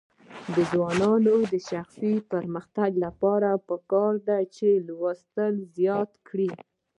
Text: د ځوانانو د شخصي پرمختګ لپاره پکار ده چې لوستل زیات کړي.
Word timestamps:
د 0.55 0.55
ځوانانو 0.71 1.35
د 1.53 1.55
شخصي 1.69 2.13
پرمختګ 2.31 2.91
لپاره 3.05 3.49
پکار 3.67 4.13
ده 4.27 4.39
چې 4.55 4.67
لوستل 4.87 5.53
زیات 5.77 6.11
کړي. 6.27 6.51